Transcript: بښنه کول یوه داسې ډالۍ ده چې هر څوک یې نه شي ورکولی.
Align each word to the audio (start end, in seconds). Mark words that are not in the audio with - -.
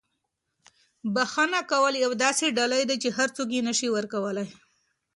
بښنه 1.13 1.59
کول 1.71 1.93
یوه 2.03 2.15
داسې 2.25 2.55
ډالۍ 2.57 2.83
ده 2.89 2.95
چې 3.03 3.09
هر 3.17 3.29
څوک 3.35 3.49
یې 3.55 3.61
نه 3.67 3.73
شي 3.79 3.87
ورکولی. 3.95 4.47